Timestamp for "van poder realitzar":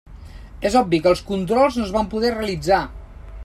1.99-2.81